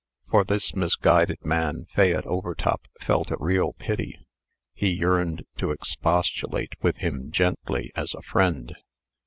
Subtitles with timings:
[0.31, 4.17] For this misguided man Fayette Overtop felt a real pity.
[4.73, 8.73] He yearned to expostulate with him gently, as a friend.